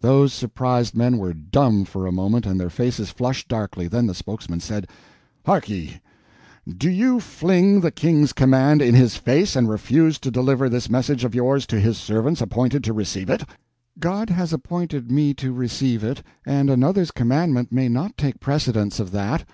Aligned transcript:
Those 0.00 0.32
surprised 0.32 0.96
men 0.96 1.18
were 1.18 1.34
dumb 1.34 1.84
for 1.84 2.06
a 2.06 2.10
moment, 2.10 2.46
and 2.46 2.58
their 2.58 2.70
faces 2.70 3.10
flushed 3.10 3.46
darkly; 3.46 3.86
then 3.86 4.06
the 4.06 4.14
spokesman 4.14 4.60
said: 4.60 4.88
"Hark 5.44 5.68
ye, 5.68 6.00
to 6.78 6.88
you 6.88 7.20
fling 7.20 7.82
the 7.82 7.90
King's 7.90 8.32
command 8.32 8.80
in 8.80 8.94
his 8.94 9.16
face 9.16 9.54
and 9.54 9.68
refuse 9.68 10.18
to 10.20 10.30
deliver 10.30 10.70
this 10.70 10.88
message 10.88 11.24
of 11.24 11.34
yours 11.34 11.66
to 11.66 11.78
his 11.78 11.98
servants 11.98 12.40
appointed 12.40 12.82
to 12.84 12.94
receive 12.94 13.28
it?" 13.28 13.44
"God 13.98 14.30
has 14.30 14.54
appointed 14.54 15.10
me 15.12 15.34
to 15.34 15.52
receive 15.52 16.02
it, 16.02 16.22
and 16.46 16.70
another's 16.70 17.10
commandment 17.10 17.70
may 17.70 17.90
not 17.90 18.16
take 18.16 18.40
precedence 18.40 18.98
of 18.98 19.10
that. 19.10 19.44